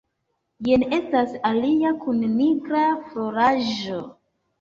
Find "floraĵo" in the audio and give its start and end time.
3.11-4.01